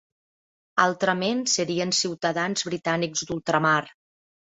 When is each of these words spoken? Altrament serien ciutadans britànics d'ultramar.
Altrament 0.85 1.45
serien 1.57 1.93
ciutadans 2.01 2.69
britànics 2.73 3.27
d'ultramar. 3.29 3.81